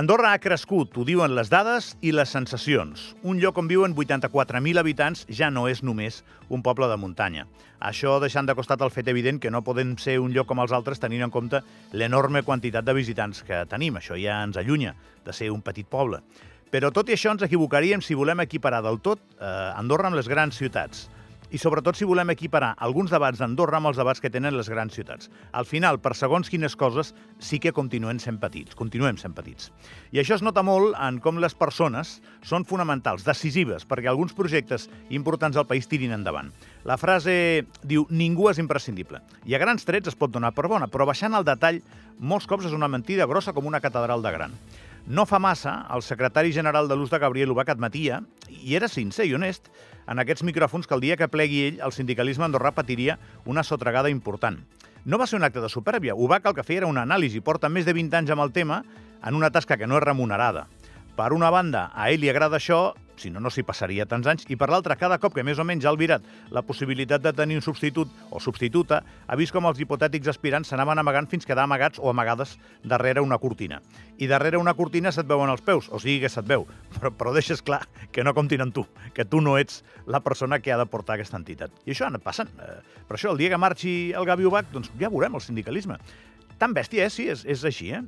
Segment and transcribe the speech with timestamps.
[0.00, 3.02] Andorra ha crescut, ho diuen les dades i les sensacions.
[3.20, 7.44] Un lloc on viuen 84.000 habitants ja no és només un poble de muntanya.
[7.84, 10.72] Això deixant de costat el fet evident que no podem ser un lloc com els
[10.72, 11.60] altres tenint en compte
[11.92, 14.00] l'enorme quantitat de visitants que tenim.
[14.00, 14.94] Això ja ens allunya
[15.26, 16.22] de ser un petit poble.
[16.72, 20.32] Però tot i això ens equivocaríem si volem equiparar del tot eh, Andorra amb les
[20.32, 21.10] grans ciutats
[21.50, 24.94] i sobretot si volem equiparar alguns debats d'Andorra amb els debats que tenen les grans
[24.94, 25.30] ciutats.
[25.52, 29.70] Al final, per segons quines coses, sí que continuem sent petits, continuem sent petits.
[30.14, 34.88] I això es nota molt en com les persones són fonamentals, decisives, perquè alguns projectes
[35.10, 36.52] importants al país tirin endavant.
[36.84, 39.20] La frase diu ningú és imprescindible.
[39.44, 41.82] I a grans trets es pot donar per bona, però baixant al detall,
[42.18, 44.56] molts cops és una mentida grossa com una catedral de gran.
[45.06, 49.26] No fa massa, el secretari general de l'ús de Gabriel Ubach admetia, i era sincer
[49.26, 49.70] i honest,
[50.06, 54.10] en aquests micròfons que el dia que plegui ell, el sindicalisme andorrà patiria una sotregada
[54.12, 54.60] important.
[55.04, 56.14] No va ser un acte de supèrbia.
[56.14, 57.40] Ubach el que feia era una anàlisi.
[57.40, 58.82] Porta més de 20 anys amb el tema
[59.24, 60.66] en una tasca que no és remunerada.
[61.16, 64.46] Per una banda, a ell li agrada això, si no, no s'hi passaria tants anys,
[64.48, 67.58] i per l'altra, cada cop que més o menys ha albirat la possibilitat de tenir
[67.60, 72.00] un substitut o substituta, ha vist com els hipotètics aspirants s'anaven amagant fins quedar amagats
[72.00, 73.80] o amagades darrere una cortina.
[74.18, 76.66] I darrere una cortina se't veuen els peus, o sigui que se't veu,
[76.98, 77.82] però, però deixes clar
[78.12, 81.18] que no comptin amb tu, que tu no ets la persona que ha de portar
[81.18, 81.74] aquesta entitat.
[81.84, 82.50] I això ha anat passant.
[82.58, 85.98] Eh, per això, el dia que marxi el Gavi Ubach, doncs ja veurem el sindicalisme.
[86.60, 88.02] Tan bèstia és, sí, és, és així, eh?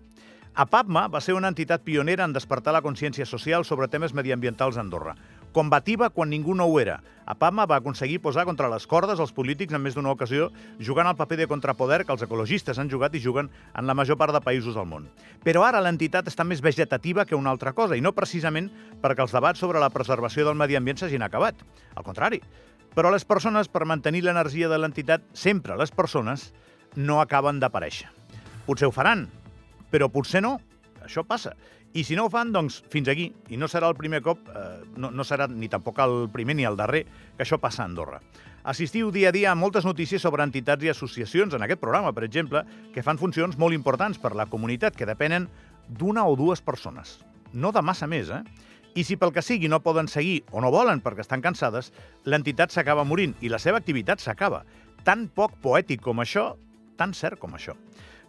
[0.54, 4.82] APAPMA va ser una entitat pionera en despertar la consciència social sobre temes mediambientals a
[4.82, 5.14] Andorra.
[5.56, 6.98] Combativa quan ningú no ho era.
[7.24, 11.16] APAPMA va aconseguir posar contra les cordes els polítics en més d'una ocasió, jugant el
[11.16, 14.44] paper de contrapoder que els ecologistes han jugat i juguen en la major part de
[14.44, 15.08] països del món.
[15.40, 18.68] Però ara l'entitat està més vegetativa que una altra cosa, i no precisament
[19.00, 21.64] perquè els debats sobre la preservació del medi ambient s'hagin acabat.
[21.96, 22.42] Al contrari.
[22.92, 26.50] Però les persones, per mantenir l'energia de l'entitat, sempre les persones,
[26.94, 28.12] no acaben d'aparèixer.
[28.66, 29.30] Potser ho faran,
[29.92, 30.56] però potser no.
[31.02, 31.52] Això passa.
[31.92, 33.26] I si no ho fan, doncs fins aquí.
[33.52, 36.64] I no serà el primer cop, eh, no, no serà ni tampoc el primer ni
[36.64, 37.04] el darrer,
[37.36, 38.22] que això passa a Andorra.
[38.64, 42.24] Assistiu dia a dia a moltes notícies sobre entitats i associacions en aquest programa, per
[42.24, 42.62] exemple,
[42.94, 45.48] que fan funcions molt importants per la comunitat, que depenen
[45.88, 47.18] d'una o dues persones.
[47.52, 48.44] No de massa més, eh?
[48.94, 51.90] I si pel que sigui no poden seguir o no volen perquè estan cansades,
[52.28, 54.62] l'entitat s'acaba morint i la seva activitat s'acaba.
[55.02, 56.52] Tan poc poètic com això,
[56.96, 57.74] tan cert com això.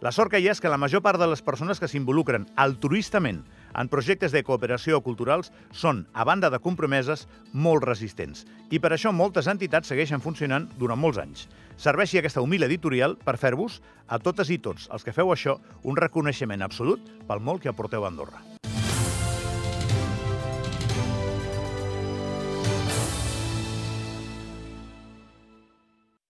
[0.04, 3.38] La sort que hi és que la major part de les persones que s'involucren altruistament
[3.72, 8.44] en projectes de cooperació culturals són, a banda de compromeses, molt resistents.
[8.68, 11.46] I per això moltes entitats segueixen funcionant durant molts anys.
[11.80, 15.56] Serveixi aquesta humil editorial per fer-vos, a totes i tots els que feu això,
[15.88, 18.53] un reconeixement absolut pel molt que aporteu a Andorra.